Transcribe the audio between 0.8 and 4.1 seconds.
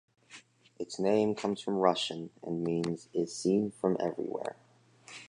name comes from Russian and means "is seen from